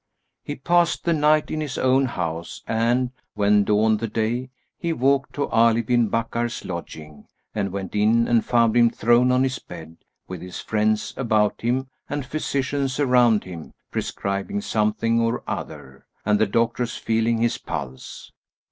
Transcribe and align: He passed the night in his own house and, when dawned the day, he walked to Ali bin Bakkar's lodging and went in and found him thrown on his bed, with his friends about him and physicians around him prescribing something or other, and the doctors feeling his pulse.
He 0.43 0.55
passed 0.55 1.03
the 1.03 1.13
night 1.13 1.51
in 1.51 1.61
his 1.61 1.77
own 1.77 2.07
house 2.07 2.63
and, 2.65 3.11
when 3.35 3.63
dawned 3.63 3.99
the 3.99 4.07
day, 4.07 4.49
he 4.79 4.93
walked 4.93 5.33
to 5.35 5.47
Ali 5.49 5.83
bin 5.83 6.09
Bakkar's 6.09 6.65
lodging 6.65 7.27
and 7.53 7.71
went 7.71 7.93
in 7.93 8.27
and 8.27 8.43
found 8.43 8.75
him 8.75 8.89
thrown 8.89 9.31
on 9.31 9.43
his 9.43 9.59
bed, 9.59 9.97
with 10.27 10.41
his 10.41 10.59
friends 10.59 11.13
about 11.17 11.61
him 11.61 11.87
and 12.09 12.25
physicians 12.25 12.99
around 12.99 13.43
him 13.43 13.75
prescribing 13.91 14.59
something 14.61 15.19
or 15.21 15.43
other, 15.45 16.07
and 16.25 16.39
the 16.39 16.47
doctors 16.47 16.95
feeling 16.97 17.37
his 17.37 17.59
pulse. 17.59 18.31